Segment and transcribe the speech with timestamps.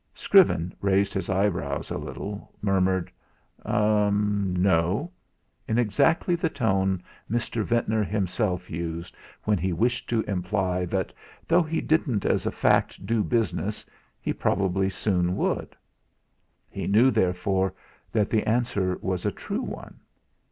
[0.15, 3.11] Scriven, raising his eyebrows a little, murmured:
[3.63, 5.11] "Er no,"
[5.67, 7.63] in exactly the tone Mr.
[7.63, 11.13] Ventnor himself used when he wished to imply that
[11.47, 13.85] though he didn't as a fact do business,
[14.19, 15.75] he probably soon would.
[16.67, 17.71] He knew therefore
[18.11, 19.99] that the answer was a true one.